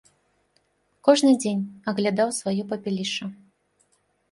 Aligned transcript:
Кожны 1.07 1.33
дзень 1.43 1.61
аглядаў 1.93 2.33
сваё 2.41 2.67
папялішча. 2.75 3.25